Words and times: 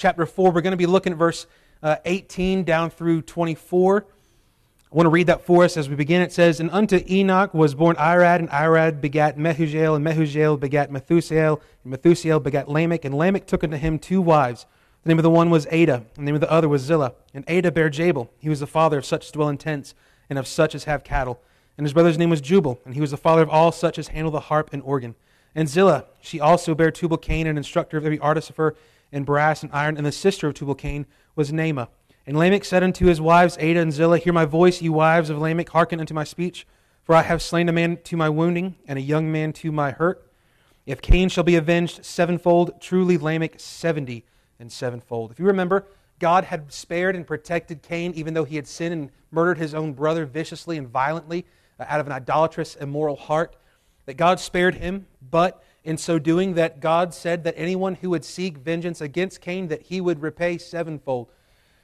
chapter 0.00 0.26
4. 0.26 0.52
We're 0.52 0.60
going 0.60 0.70
to 0.70 0.76
be 0.76 0.86
looking 0.86 1.12
at 1.12 1.18
verse 1.18 1.48
uh, 1.82 1.96
18 2.04 2.62
down 2.62 2.88
through 2.88 3.22
24. 3.22 4.06
I 4.06 4.94
want 4.94 5.06
to 5.06 5.10
read 5.10 5.26
that 5.26 5.44
for 5.44 5.64
us 5.64 5.76
as 5.76 5.88
we 5.88 5.96
begin. 5.96 6.22
It 6.22 6.32
says, 6.32 6.60
And 6.60 6.70
unto 6.70 7.02
Enoch 7.10 7.52
was 7.52 7.74
born 7.74 7.96
Irad, 7.96 8.38
and 8.38 8.48
Irad 8.48 9.00
begat 9.00 9.36
Mehujael, 9.36 9.96
and 9.96 10.06
Mehujael 10.06 10.60
begat 10.60 10.92
Methusael, 10.92 11.60
and 11.82 11.92
Methusael 11.92 12.40
begat 12.40 12.68
Lamech, 12.68 13.04
and 13.04 13.12
Lamech 13.12 13.48
took 13.48 13.64
unto 13.64 13.76
him 13.76 13.98
two 13.98 14.22
wives. 14.22 14.66
The 15.02 15.08
name 15.08 15.18
of 15.18 15.24
the 15.24 15.30
one 15.30 15.50
was 15.50 15.66
Adah, 15.66 15.94
and 15.94 16.04
the 16.14 16.22
name 16.22 16.36
of 16.36 16.42
the 16.42 16.52
other 16.52 16.68
was 16.68 16.82
Zillah. 16.82 17.14
And 17.34 17.44
Adah 17.50 17.72
bare 17.72 17.90
Jabal. 17.90 18.30
He 18.38 18.48
was 18.48 18.60
the 18.60 18.68
father 18.68 18.98
of 18.98 19.04
such 19.04 19.24
as 19.24 19.32
dwell 19.32 19.48
in 19.48 19.58
tents, 19.58 19.96
and 20.30 20.38
of 20.38 20.46
such 20.46 20.76
as 20.76 20.84
have 20.84 21.02
cattle. 21.02 21.40
And 21.76 21.84
his 21.84 21.92
brother's 21.92 22.18
name 22.18 22.30
was 22.30 22.40
Jubal, 22.40 22.80
and 22.84 22.94
he 22.94 23.00
was 23.00 23.10
the 23.10 23.16
father 23.16 23.42
of 23.42 23.50
all 23.50 23.72
such 23.72 23.98
as 23.98 24.08
handle 24.08 24.30
the 24.30 24.38
harp 24.38 24.70
and 24.72 24.80
organ. 24.82 25.16
And 25.56 25.68
Zillah, 25.68 26.04
she 26.20 26.38
also 26.38 26.76
bare 26.76 26.92
Tubal 26.92 27.16
Cain, 27.16 27.48
an 27.48 27.56
instructor 27.56 27.96
of 27.96 28.04
every 28.04 28.20
artificer 28.20 28.76
in 29.12 29.24
brass 29.24 29.62
and 29.62 29.72
iron, 29.72 29.96
and 29.96 30.06
the 30.06 30.12
sister 30.12 30.48
of 30.48 30.54
Tubal 30.54 30.74
Cain 30.74 31.06
was 31.34 31.52
Naamah. 31.52 31.88
And 32.26 32.36
Lamech 32.36 32.64
said 32.64 32.82
unto 32.82 33.06
his 33.06 33.20
wives, 33.20 33.56
Adah 33.56 33.80
and 33.80 33.92
Zillah, 33.92 34.18
Hear 34.18 34.32
my 34.32 34.44
voice, 34.44 34.82
ye 34.82 34.88
wives 34.88 35.30
of 35.30 35.38
Lamech, 35.38 35.70
hearken 35.70 35.98
unto 35.98 36.12
my 36.14 36.24
speech. 36.24 36.66
For 37.02 37.14
I 37.14 37.22
have 37.22 37.40
slain 37.40 37.70
a 37.70 37.72
man 37.72 37.98
to 38.04 38.16
my 38.18 38.28
wounding, 38.28 38.76
and 38.86 38.98
a 38.98 39.02
young 39.02 39.32
man 39.32 39.54
to 39.54 39.72
my 39.72 39.92
hurt. 39.92 40.30
If 40.84 41.00
Cain 41.00 41.30
shall 41.30 41.44
be 41.44 41.56
avenged 41.56 42.04
sevenfold, 42.04 42.80
truly 42.80 43.16
Lamech 43.16 43.58
seventy 43.58 44.26
and 44.58 44.70
sevenfold. 44.70 45.30
If 45.30 45.38
you 45.38 45.46
remember, 45.46 45.86
God 46.18 46.44
had 46.44 46.72
spared 46.72 47.16
and 47.16 47.26
protected 47.26 47.82
Cain, 47.82 48.12
even 48.14 48.34
though 48.34 48.44
he 48.44 48.56
had 48.56 48.66
sinned 48.66 48.92
and 48.92 49.10
murdered 49.30 49.58
his 49.58 49.74
own 49.74 49.92
brother 49.92 50.26
viciously 50.26 50.76
and 50.76 50.88
violently 50.88 51.46
uh, 51.78 51.84
out 51.88 52.00
of 52.00 52.06
an 52.06 52.12
idolatrous, 52.12 52.74
immoral 52.76 53.16
heart. 53.16 53.56
That 54.06 54.16
God 54.18 54.40
spared 54.40 54.74
him, 54.74 55.06
but 55.30 55.62
in 55.84 55.96
so 55.96 56.18
doing, 56.18 56.54
that 56.54 56.80
God 56.80 57.14
said 57.14 57.44
that 57.44 57.54
anyone 57.56 57.96
who 57.96 58.10
would 58.10 58.24
seek 58.24 58.58
vengeance 58.58 59.00
against 59.00 59.40
Cain, 59.40 59.68
that 59.68 59.82
he 59.82 60.00
would 60.00 60.22
repay 60.22 60.58
sevenfold. 60.58 61.28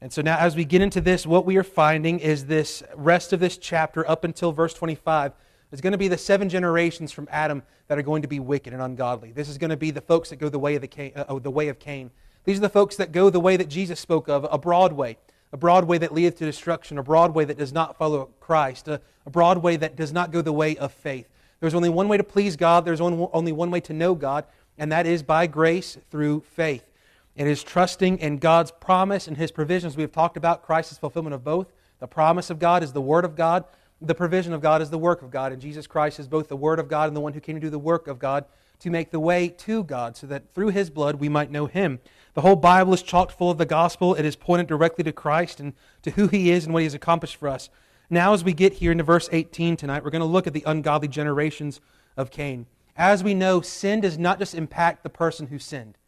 And 0.00 0.12
so 0.12 0.22
now, 0.22 0.36
as 0.38 0.54
we 0.54 0.64
get 0.64 0.82
into 0.82 1.00
this, 1.00 1.26
what 1.26 1.46
we 1.46 1.56
are 1.56 1.62
finding 1.62 2.20
is 2.20 2.46
this 2.46 2.82
rest 2.94 3.32
of 3.32 3.40
this 3.40 3.56
chapter 3.56 4.08
up 4.08 4.24
until 4.24 4.52
verse 4.52 4.74
25 4.74 5.32
is 5.72 5.80
going 5.80 5.92
to 5.92 5.98
be 5.98 6.08
the 6.08 6.18
seven 6.18 6.48
generations 6.48 7.12
from 7.12 7.28
Adam 7.30 7.62
that 7.88 7.98
are 7.98 8.02
going 8.02 8.22
to 8.22 8.28
be 8.28 8.40
wicked 8.40 8.72
and 8.72 8.82
ungodly. 8.82 9.32
This 9.32 9.48
is 9.48 9.58
going 9.58 9.70
to 9.70 9.76
be 9.76 9.90
the 9.90 10.00
folks 10.00 10.30
that 10.30 10.36
go 10.36 10.48
the 10.48 10.58
way 10.58 10.74
of, 10.74 10.82
the 10.82 10.88
Cain, 10.88 11.12
uh, 11.16 11.38
the 11.38 11.50
way 11.50 11.68
of 11.68 11.78
Cain. 11.78 12.10
These 12.44 12.58
are 12.58 12.62
the 12.62 12.68
folks 12.68 12.96
that 12.96 13.12
go 13.12 13.30
the 13.30 13.40
way 13.40 13.56
that 13.56 13.68
Jesus 13.68 13.98
spoke 13.98 14.28
of, 14.28 14.46
a 14.50 14.58
broad 14.58 14.92
way, 14.92 15.16
a 15.52 15.56
broad 15.56 15.84
way 15.84 15.98
that 15.98 16.12
leadeth 16.12 16.36
to 16.38 16.44
destruction, 16.44 16.98
a 16.98 17.02
broad 17.02 17.34
way 17.34 17.44
that 17.44 17.58
does 17.58 17.72
not 17.72 17.96
follow 17.96 18.30
Christ, 18.40 18.88
a, 18.88 19.00
a 19.24 19.30
broad 19.30 19.58
way 19.58 19.76
that 19.76 19.96
does 19.96 20.12
not 20.12 20.30
go 20.30 20.42
the 20.42 20.52
way 20.52 20.76
of 20.76 20.92
faith. 20.92 21.28
There's 21.60 21.74
only 21.74 21.88
one 21.88 22.08
way 22.08 22.16
to 22.16 22.24
please 22.24 22.56
God, 22.56 22.84
there's 22.84 23.00
only 23.00 23.52
one 23.52 23.70
way 23.70 23.80
to 23.80 23.92
know 23.92 24.14
God, 24.14 24.44
and 24.76 24.92
that 24.92 25.06
is 25.06 25.22
by 25.22 25.46
grace 25.46 25.96
through 26.10 26.40
faith. 26.40 26.90
It 27.34 27.46
is 27.46 27.62
trusting 27.62 28.18
in 28.18 28.38
God's 28.38 28.70
promise 28.70 29.28
and 29.28 29.36
His 29.36 29.50
provisions. 29.50 29.96
We 29.96 30.02
have 30.02 30.12
talked 30.12 30.36
about 30.36 30.62
Christ's 30.62 30.98
fulfillment 30.98 31.34
of 31.34 31.44
both. 31.44 31.72
The 31.98 32.06
promise 32.06 32.50
of 32.50 32.58
God 32.58 32.82
is 32.82 32.92
the 32.92 33.00
Word 33.00 33.24
of 33.24 33.36
God. 33.36 33.64
The 34.00 34.14
provision 34.14 34.52
of 34.52 34.60
God 34.60 34.82
is 34.82 34.90
the 34.90 34.98
work 34.98 35.22
of 35.22 35.30
God. 35.30 35.52
And 35.52 35.60
Jesus 35.60 35.86
Christ 35.86 36.18
is 36.20 36.28
both 36.28 36.48
the 36.48 36.56
Word 36.56 36.78
of 36.78 36.88
God 36.88 37.08
and 37.08 37.16
the 37.16 37.20
one 37.20 37.32
who 37.32 37.40
came 37.40 37.56
to 37.56 37.60
do 37.60 37.70
the 37.70 37.78
work 37.78 38.08
of 38.08 38.18
God 38.18 38.44
to 38.80 38.90
make 38.90 39.10
the 39.10 39.20
way 39.20 39.48
to 39.48 39.82
God 39.84 40.16
so 40.16 40.26
that 40.26 40.54
through 40.54 40.68
His 40.68 40.90
blood 40.90 41.16
we 41.16 41.30
might 41.30 41.50
know 41.50 41.66
Him. 41.66 42.00
The 42.34 42.42
whole 42.42 42.56
Bible 42.56 42.92
is 42.92 43.02
chock 43.02 43.30
full 43.30 43.50
of 43.50 43.58
the 43.58 43.64
gospel. 43.64 44.14
It 44.14 44.26
is 44.26 44.36
pointed 44.36 44.66
directly 44.66 45.04
to 45.04 45.12
Christ 45.12 45.60
and 45.60 45.72
to 46.02 46.10
who 46.10 46.28
He 46.28 46.50
is 46.50 46.64
and 46.64 46.74
what 46.74 46.80
He 46.80 46.84
has 46.86 46.94
accomplished 46.94 47.36
for 47.36 47.48
us. 47.48 47.70
Now, 48.08 48.32
as 48.32 48.44
we 48.44 48.52
get 48.52 48.74
here 48.74 48.92
into 48.92 49.04
verse 49.04 49.28
18 49.32 49.76
tonight, 49.76 50.04
we're 50.04 50.10
going 50.10 50.20
to 50.20 50.26
look 50.26 50.46
at 50.46 50.52
the 50.52 50.62
ungodly 50.66 51.08
generations 51.08 51.80
of 52.16 52.30
Cain. 52.30 52.66
As 52.96 53.24
we 53.24 53.34
know, 53.34 53.60
sin 53.60 54.00
does 54.00 54.16
not 54.16 54.38
just 54.38 54.54
impact 54.54 55.02
the 55.02 55.10
person 55.10 55.48
who 55.48 55.58
sinned. 55.58 55.98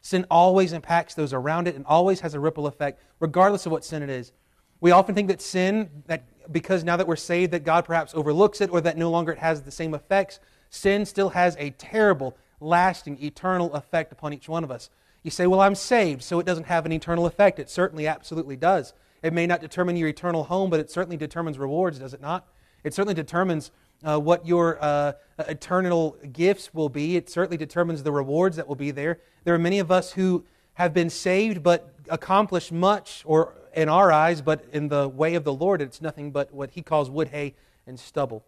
Sin 0.00 0.26
always 0.30 0.72
impacts 0.72 1.14
those 1.14 1.32
around 1.32 1.68
it 1.68 1.76
and 1.76 1.86
always 1.86 2.20
has 2.20 2.34
a 2.34 2.40
ripple 2.40 2.66
effect, 2.66 3.00
regardless 3.20 3.66
of 3.66 3.72
what 3.72 3.84
sin 3.84 4.02
it 4.02 4.10
is. 4.10 4.32
We 4.80 4.90
often 4.90 5.14
think 5.14 5.28
that 5.28 5.40
sin, 5.40 6.02
that 6.06 6.24
because 6.52 6.84
now 6.84 6.96
that 6.96 7.06
we're 7.06 7.16
saved, 7.16 7.52
that 7.52 7.64
God 7.64 7.84
perhaps 7.84 8.14
overlooks 8.14 8.60
it 8.60 8.70
or 8.70 8.80
that 8.82 8.98
no 8.98 9.10
longer 9.10 9.32
it 9.32 9.38
has 9.38 9.62
the 9.62 9.70
same 9.70 9.94
effects. 9.94 10.40
Sin 10.68 11.06
still 11.06 11.30
has 11.30 11.56
a 11.58 11.70
terrible, 11.70 12.36
lasting, 12.60 13.22
eternal 13.22 13.72
effect 13.72 14.12
upon 14.12 14.34
each 14.34 14.48
one 14.48 14.64
of 14.64 14.70
us. 14.70 14.90
You 15.22 15.30
say, 15.30 15.46
Well, 15.46 15.60
I'm 15.60 15.74
saved, 15.74 16.22
so 16.22 16.38
it 16.38 16.44
doesn't 16.44 16.66
have 16.66 16.84
an 16.84 16.92
eternal 16.92 17.24
effect. 17.24 17.58
It 17.58 17.70
certainly 17.70 18.06
absolutely 18.06 18.56
does. 18.56 18.92
It 19.24 19.32
may 19.32 19.46
not 19.46 19.62
determine 19.62 19.96
your 19.96 20.10
eternal 20.10 20.44
home, 20.44 20.68
but 20.68 20.80
it 20.80 20.90
certainly 20.90 21.16
determines 21.16 21.58
rewards, 21.58 21.98
does 21.98 22.12
it 22.12 22.20
not? 22.20 22.46
It 22.84 22.92
certainly 22.92 23.14
determines 23.14 23.70
uh, 24.06 24.20
what 24.20 24.46
your 24.46 24.76
uh, 24.84 25.14
eternal 25.38 26.18
gifts 26.30 26.74
will 26.74 26.90
be. 26.90 27.16
It 27.16 27.30
certainly 27.30 27.56
determines 27.56 28.02
the 28.02 28.12
rewards 28.12 28.56
that 28.56 28.68
will 28.68 28.74
be 28.74 28.90
there. 28.90 29.20
There 29.44 29.54
are 29.54 29.58
many 29.58 29.78
of 29.78 29.90
us 29.90 30.12
who 30.12 30.44
have 30.74 30.92
been 30.92 31.08
saved 31.08 31.62
but 31.62 31.94
accomplished 32.10 32.70
much, 32.70 33.22
or 33.24 33.54
in 33.74 33.88
our 33.88 34.12
eyes, 34.12 34.42
but 34.42 34.66
in 34.74 34.88
the 34.88 35.08
way 35.08 35.36
of 35.36 35.44
the 35.44 35.54
Lord, 35.54 35.80
it's 35.80 36.02
nothing 36.02 36.30
but 36.30 36.52
what 36.52 36.72
He 36.72 36.82
calls 36.82 37.08
wood, 37.08 37.28
hay, 37.28 37.54
and 37.86 37.98
stubble. 37.98 38.44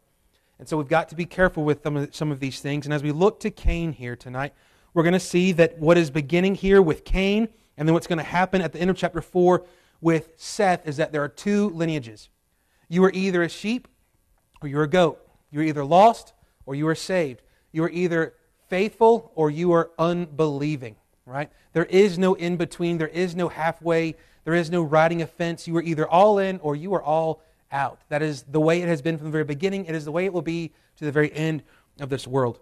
And 0.59 0.69
so 0.69 0.77
we've 0.77 0.89
got 0.89 1.09
to 1.09 1.15
be 1.15 1.25
careful 1.25 1.65
with 1.65 1.83
some 1.85 1.97
of, 1.97 2.15
some 2.15 2.31
of 2.31 2.39
these 2.39 2.61
things. 2.61 2.85
And 2.85 2.93
as 2.93 3.03
we 3.03 3.13
look 3.13 3.41
to 3.41 3.51
Cain 3.51 3.93
here 3.93 4.15
tonight, 4.15 4.53
we're 4.93 5.05
going 5.05 5.15
to 5.15 5.21
see 5.21 5.53
that 5.53 5.79
what 5.79 5.97
is 5.97 6.11
beginning 6.11 6.55
here 6.55 6.83
with 6.83 7.07
Cain, 7.07 7.49
and 7.79 7.89
then 7.89 7.95
what's 7.95 8.07
going 8.07 8.19
to 8.19 8.25
happen 8.25 8.61
at 8.61 8.75
the 8.75 8.79
end 8.79 8.91
of 8.91 8.97
chapter 8.99 9.23
4 9.23 9.65
with 10.01 10.33
Seth 10.37 10.87
is 10.87 10.97
that 10.99 11.13
there 11.13 11.23
are 11.23 11.29
two 11.29 11.71
lineages. 11.71 12.29
You 12.89 13.05
are 13.05 13.11
either 13.13 13.43
a 13.43 13.49
sheep 13.49 13.89
or 14.61 14.69
you're 14.69 14.85
a 14.85 14.89
goat. 14.89 15.21
You're 15.51 15.65
either 15.65 15.85
lost 15.85 16.33
or 16.65 16.75
you 16.75 16.87
are 16.89 16.95
saved. 16.95 17.43
You 17.73 17.85
are 17.85 17.91
either 17.91 18.35
faithful 18.69 19.33
or 19.35 19.51
you 19.51 19.73
are 19.73 19.91
unbelieving, 19.99 20.97
right? 21.25 21.51
There 21.73 21.85
is 21.85 22.19
no 22.19 22.35
in 22.35 22.57
between. 22.57 22.99
There 22.99 23.09
is 23.09 23.35
no 23.35 23.49
halfway. 23.49 24.17
There 24.45 24.55
is 24.55 24.71
no 24.71 24.83
riding 24.83 25.23
a 25.23 25.27
fence. 25.27 25.67
You 25.67 25.77
are 25.77 25.83
either 25.83 26.09
all 26.09 26.39
in 26.39 26.59
or 26.61 26.77
you 26.77 26.95
are 26.95 27.03
all 27.03 27.43
out. 27.73 28.01
That 28.09 28.23
is 28.23 28.43
the 28.45 28.61
way 28.61 28.83
it 28.83 28.89
has 28.89 29.03
been 29.03 29.19
from 29.19 29.27
the 29.27 29.33
very 29.33 29.45
beginning. 29.45 29.87
It 29.87 29.95
is 29.95 30.05
the 30.05 30.13
way 30.13 30.25
it 30.25 30.33
will 30.33 30.43
be 30.43 30.73
to 30.97 31.05
the 31.05 31.13
very 31.13 31.33
end 31.33 31.63
of 32.01 32.09
this 32.09 32.27
world. 32.27 32.61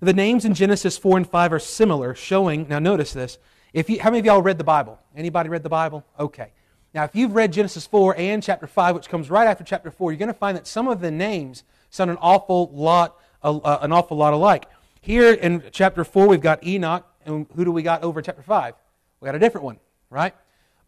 The 0.00 0.12
names 0.12 0.44
in 0.44 0.54
Genesis 0.54 0.98
4 0.98 1.18
and 1.18 1.28
5 1.28 1.52
are 1.54 1.58
similar, 1.58 2.14
showing, 2.14 2.68
now 2.68 2.78
notice 2.78 3.12
this. 3.12 3.38
If 3.72 3.88
you, 3.88 4.00
how 4.00 4.10
many 4.10 4.20
of 4.20 4.26
y'all 4.26 4.42
read 4.42 4.58
the 4.58 4.64
Bible? 4.64 4.98
Anybody 5.16 5.48
read 5.48 5.62
the 5.62 5.68
Bible? 5.68 6.04
Okay. 6.18 6.52
Now, 6.96 7.04
if 7.04 7.14
you've 7.14 7.34
read 7.34 7.52
Genesis 7.52 7.86
4 7.86 8.16
and 8.16 8.42
chapter 8.42 8.66
5, 8.66 8.94
which 8.94 9.10
comes 9.10 9.28
right 9.28 9.46
after 9.46 9.62
chapter 9.62 9.90
4, 9.90 10.12
you're 10.12 10.18
going 10.18 10.28
to 10.28 10.32
find 10.32 10.56
that 10.56 10.66
some 10.66 10.88
of 10.88 11.02
the 11.02 11.10
names 11.10 11.62
sound 11.90 12.10
an 12.10 12.16
awful 12.22 12.70
lot, 12.72 13.20
uh, 13.42 13.76
an 13.82 13.92
awful 13.92 14.16
lot 14.16 14.32
alike. 14.32 14.64
Here 15.02 15.34
in 15.34 15.62
chapter 15.72 16.04
4, 16.04 16.26
we've 16.26 16.40
got 16.40 16.66
Enoch, 16.66 17.06
and 17.26 17.46
who 17.54 17.66
do 17.66 17.70
we 17.70 17.82
got 17.82 18.02
over 18.02 18.22
chapter 18.22 18.40
5? 18.40 18.74
We 19.20 19.26
got 19.26 19.34
a 19.34 19.38
different 19.38 19.66
one, 19.66 19.78
right? 20.08 20.34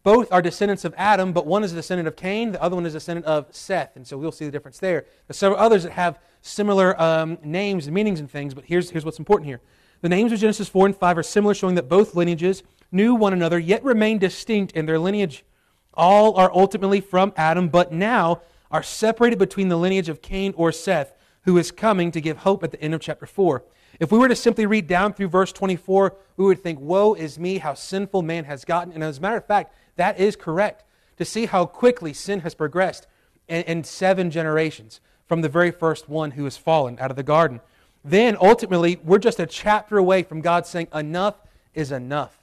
Both 0.01 0.31
are 0.31 0.41
descendants 0.41 0.83
of 0.83 0.95
Adam, 0.97 1.31
but 1.31 1.45
one 1.45 1.63
is 1.63 1.73
a 1.73 1.75
descendant 1.75 2.07
of 2.07 2.15
Cain, 2.15 2.53
the 2.53 2.61
other 2.63 2.75
one 2.75 2.87
is 2.87 2.95
a 2.95 2.97
descendant 2.97 3.27
of 3.27 3.45
Seth, 3.51 3.95
and 3.95 4.07
so 4.07 4.17
we'll 4.17 4.31
see 4.31 4.45
the 4.45 4.51
difference 4.51 4.79
there. 4.79 5.05
There's 5.27 5.37
several 5.37 5.59
others 5.59 5.83
that 5.83 5.91
have 5.91 6.17
similar 6.41 6.99
um, 6.99 7.37
names 7.43 7.85
and 7.85 7.93
meanings 7.93 8.19
and 8.19 8.31
things, 8.31 8.55
but 8.55 8.65
here's, 8.65 8.89
here's 8.89 9.05
what's 9.05 9.19
important 9.19 9.45
here. 9.45 9.61
The 10.01 10.09
names 10.09 10.31
of 10.31 10.39
Genesis 10.39 10.69
4 10.69 10.87
and 10.87 10.97
5 10.97 11.19
are 11.19 11.23
similar, 11.23 11.53
showing 11.53 11.75
that 11.75 11.87
both 11.87 12.15
lineages 12.15 12.63
knew 12.91 13.13
one 13.13 13.31
another, 13.31 13.59
yet 13.59 13.83
remained 13.83 14.21
distinct 14.21 14.71
in 14.71 14.87
their 14.87 14.97
lineage. 14.97 15.45
All 15.93 16.35
are 16.35 16.51
ultimately 16.53 17.01
from 17.01 17.33
Adam, 17.35 17.69
but 17.69 17.91
now 17.91 18.41
are 18.71 18.83
separated 18.83 19.39
between 19.39 19.69
the 19.69 19.77
lineage 19.77 20.09
of 20.09 20.21
Cain 20.21 20.53
or 20.55 20.71
Seth, 20.71 21.13
who 21.43 21.57
is 21.57 21.71
coming 21.71 22.11
to 22.11 22.21
give 22.21 22.37
hope 22.37 22.63
at 22.63 22.71
the 22.71 22.81
end 22.81 22.93
of 22.93 23.01
chapter 23.01 23.25
4. 23.25 23.63
If 23.99 24.11
we 24.11 24.19
were 24.19 24.29
to 24.29 24.35
simply 24.35 24.65
read 24.65 24.87
down 24.87 25.13
through 25.13 25.27
verse 25.29 25.51
24, 25.51 26.15
we 26.37 26.45
would 26.45 26.61
think, 26.61 26.79
Woe 26.79 27.13
is 27.15 27.39
me, 27.39 27.57
how 27.57 27.73
sinful 27.73 28.21
man 28.21 28.45
has 28.45 28.63
gotten. 28.63 28.93
And 28.93 29.03
as 29.03 29.17
a 29.17 29.21
matter 29.21 29.37
of 29.37 29.45
fact, 29.45 29.73
that 29.95 30.19
is 30.19 30.35
correct. 30.35 30.83
To 31.17 31.25
see 31.25 31.47
how 31.47 31.65
quickly 31.65 32.13
sin 32.13 32.41
has 32.41 32.55
progressed 32.55 33.07
in, 33.49 33.63
in 33.63 33.83
seven 33.83 34.31
generations 34.31 35.01
from 35.27 35.41
the 35.41 35.49
very 35.49 35.71
first 35.71 36.07
one 36.07 36.31
who 36.31 36.45
has 36.45 36.55
fallen 36.55 36.97
out 36.99 37.11
of 37.11 37.17
the 37.17 37.23
garden. 37.23 37.59
Then 38.05 38.37
ultimately, 38.39 38.99
we're 39.03 39.17
just 39.17 39.39
a 39.39 39.45
chapter 39.45 39.97
away 39.97 40.23
from 40.23 40.39
God 40.39 40.65
saying, 40.65 40.87
Enough 40.93 41.35
is 41.73 41.91
enough. 41.91 42.39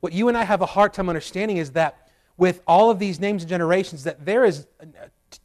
What 0.00 0.12
you 0.12 0.28
and 0.28 0.36
I 0.36 0.44
have 0.44 0.60
a 0.60 0.66
hard 0.66 0.92
time 0.92 1.08
understanding 1.08 1.58
is 1.58 1.70
that 1.72 2.05
with 2.36 2.60
all 2.66 2.90
of 2.90 2.98
these 2.98 3.18
names 3.20 3.42
and 3.42 3.48
generations 3.48 4.04
that 4.04 4.24
there 4.24 4.44
is 4.44 4.66
uh, 4.80 4.86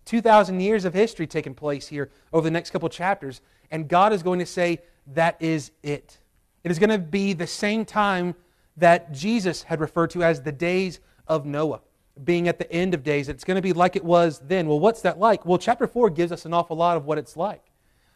2,000 0.06 0.60
years 0.60 0.86
of 0.86 0.94
history 0.94 1.28
taking 1.28 1.54
place 1.54 1.88
here 1.88 2.10
over 2.34 2.44
the 2.44 2.52
next 2.52 2.72
couple 2.72 2.90
chapters, 2.90 3.42
and 3.72 3.88
God 3.88 4.14
is 4.14 4.24
going 4.24 4.40
to 4.40 4.46
say, 4.46 4.80
That 5.08 5.38
is 5.40 5.72
it. 5.84 6.18
It 6.64 6.72
is 6.72 6.80
going 6.80 6.90
to 6.90 6.98
be 6.98 7.34
the 7.34 7.48
same 7.48 7.86
time 7.86 8.36
that 8.78 9.12
Jesus 9.12 9.64
had 9.64 9.80
referred 9.80 10.12
to 10.12 10.24
as 10.24 10.42
the 10.42 10.52
days 10.52 11.00
of 11.28 11.46
Noah, 11.46 11.82
being 12.24 12.48
at 12.48 12.60
the 12.60 12.72
end 12.72 12.94
of 12.94 13.04
days. 13.04 13.30
It's 13.30 13.44
going 13.44 13.56
to 13.56 13.62
be 13.62 13.74
like 13.74 13.96
it 13.96 14.04
was 14.04 14.42
then. 14.48 14.68
Well, 14.68 14.80
what's 14.80 15.02
that 15.02 15.20
like? 15.20 15.46
Well, 15.46 15.58
chapter 15.58 15.88
4 15.88 16.10
gives 16.10 16.32
us 16.32 16.46
an 16.46 16.54
awful 16.54 16.78
lot 16.78 16.98
of 16.98 17.06
what 17.06 17.18
it's 17.18 17.36
like. 17.36 17.64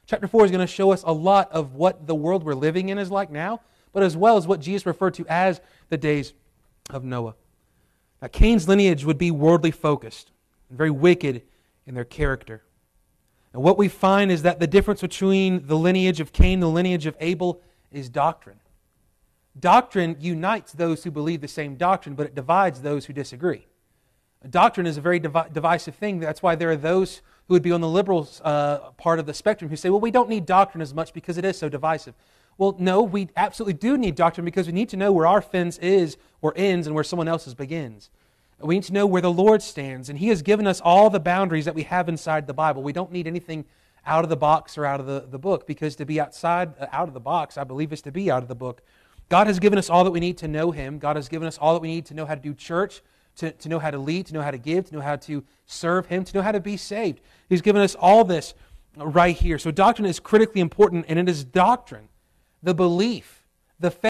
Chapter 0.05 0.27
4 0.27 0.45
is 0.45 0.51
going 0.51 0.65
to 0.65 0.71
show 0.71 0.91
us 0.91 1.03
a 1.03 1.11
lot 1.11 1.51
of 1.51 1.73
what 1.73 2.05
the 2.05 2.15
world 2.15 2.43
we're 2.43 2.53
living 2.53 2.89
in 2.89 2.97
is 2.97 3.09
like 3.09 3.31
now, 3.31 3.61
but 3.91 4.03
as 4.03 4.15
well 4.15 4.37
as 4.37 4.45
what 4.45 4.59
Jesus 4.59 4.85
referred 4.85 5.15
to 5.15 5.25
as 5.27 5.61
the 5.89 5.97
days 5.97 6.33
of 6.89 7.03
Noah. 7.03 7.35
Now, 8.21 8.27
Cain's 8.27 8.67
lineage 8.67 9.05
would 9.05 9.17
be 9.17 9.31
worldly 9.31 9.71
focused 9.71 10.31
and 10.69 10.77
very 10.77 10.91
wicked 10.91 11.43
in 11.85 11.95
their 11.95 12.05
character. 12.05 12.63
And 13.53 13.63
what 13.63 13.77
we 13.77 13.87
find 13.87 14.31
is 14.31 14.41
that 14.41 14.59
the 14.59 14.67
difference 14.67 15.01
between 15.01 15.67
the 15.67 15.77
lineage 15.77 16.19
of 16.19 16.33
Cain 16.33 16.55
and 16.55 16.63
the 16.63 16.67
lineage 16.67 17.05
of 17.05 17.15
Abel 17.19 17.61
is 17.91 18.09
doctrine. 18.09 18.59
Doctrine 19.57 20.17
unites 20.19 20.73
those 20.73 21.03
who 21.03 21.11
believe 21.11 21.39
the 21.39 21.47
same 21.47 21.75
doctrine, 21.75 22.15
but 22.15 22.25
it 22.25 22.35
divides 22.35 22.81
those 22.81 23.05
who 23.05 23.13
disagree. 23.13 23.67
Doctrine 24.49 24.85
is 24.85 24.97
a 24.97 25.01
very 25.01 25.19
divi- 25.19 25.49
divisive 25.53 25.95
thing. 25.95 26.19
That's 26.19 26.43
why 26.43 26.55
there 26.55 26.69
are 26.69 26.75
those 26.75 27.21
who 27.47 27.53
would 27.53 27.63
be 27.63 27.71
on 27.71 27.81
the 27.81 27.87
liberal 27.87 28.27
uh, 28.43 28.91
part 28.97 29.19
of 29.19 29.25
the 29.25 29.33
spectrum 29.33 29.69
who 29.69 29.75
say, 29.75 29.89
well, 29.89 30.01
we 30.01 30.11
don't 30.11 30.29
need 30.29 30.45
doctrine 30.45 30.81
as 30.81 30.93
much 30.93 31.13
because 31.13 31.37
it 31.37 31.45
is 31.45 31.57
so 31.57 31.69
divisive. 31.69 32.13
Well, 32.57 32.75
no, 32.79 33.03
we 33.03 33.29
absolutely 33.35 33.73
do 33.73 33.97
need 33.97 34.15
doctrine 34.15 34.45
because 34.45 34.67
we 34.67 34.73
need 34.73 34.89
to 34.89 34.97
know 34.97 35.11
where 35.11 35.27
our 35.27 35.41
fence 35.41 35.77
is 35.79 36.17
or 36.41 36.53
ends 36.55 36.87
and 36.87 36.95
where 36.95 37.03
someone 37.03 37.27
else's 37.27 37.53
begins. 37.53 38.09
We 38.59 38.75
need 38.75 38.83
to 38.85 38.93
know 38.93 39.05
where 39.05 39.21
the 39.21 39.31
Lord 39.31 39.61
stands, 39.61 40.09
and 40.09 40.17
He 40.17 40.29
has 40.29 40.41
given 40.41 40.65
us 40.65 40.79
all 40.79 41.09
the 41.09 41.19
boundaries 41.19 41.65
that 41.65 41.75
we 41.75 41.83
have 41.83 42.07
inside 42.07 42.47
the 42.47 42.53
Bible. 42.53 42.81
We 42.81 42.93
don't 42.93 43.11
need 43.11 43.27
anything 43.27 43.65
out 44.05 44.23
of 44.23 44.29
the 44.29 44.37
box 44.37 44.77
or 44.77 44.85
out 44.85 44.99
of 44.99 45.05
the, 45.05 45.25
the 45.29 45.39
book 45.39 45.67
because 45.67 45.95
to 45.97 46.05
be 46.05 46.19
outside, 46.21 46.73
uh, 46.79 46.87
out 46.91 47.07
of 47.07 47.13
the 47.13 47.19
box, 47.19 47.57
I 47.57 47.63
believe, 47.63 47.91
is 47.91 48.01
to 48.03 48.11
be 48.11 48.31
out 48.31 48.43
of 48.43 48.47
the 48.47 48.55
book. 48.55 48.81
God 49.29 49.47
has 49.47 49.59
given 49.59 49.79
us 49.79 49.89
all 49.89 50.03
that 50.03 50.11
we 50.11 50.19
need 50.19 50.37
to 50.37 50.47
know 50.47 50.71
Him. 50.71 50.99
God 50.99 51.15
has 51.15 51.27
given 51.27 51.47
us 51.47 51.57
all 51.57 51.73
that 51.73 51.81
we 51.81 51.87
need 51.87 52.05
to 52.05 52.13
know 52.13 52.25
how 52.25 52.35
to 52.35 52.41
do 52.41 52.53
church, 52.53 53.01
to, 53.37 53.51
to 53.51 53.67
know 53.67 53.79
how 53.79 53.91
to 53.91 53.97
lead, 53.97 54.27
to 54.27 54.33
know 54.33 54.41
how 54.41 54.51
to 54.51 54.57
give, 54.57 54.85
to 54.85 54.95
know 54.95 55.01
how 55.01 55.15
to 55.17 55.43
serve 55.65 56.05
Him, 56.05 56.23
to 56.23 56.37
know 56.37 56.43
how 56.43 56.51
to 56.51 56.59
be 56.59 56.77
saved. 56.77 57.21
He's 57.49 57.61
given 57.61 57.81
us 57.81 57.95
all 57.95 58.23
this 58.23 58.53
right 58.95 59.35
here. 59.35 59.57
So, 59.57 59.71
doctrine 59.71 60.05
is 60.05 60.19
critically 60.19 60.61
important, 60.61 61.05
and 61.09 61.19
it 61.19 61.27
is 61.27 61.43
doctrine, 61.43 62.07
the 62.65 62.73
belief, 62.73 63.43
the 63.79 63.91
faith 63.91 64.03